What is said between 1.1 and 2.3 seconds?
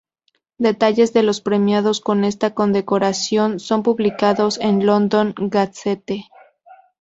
de los premiados con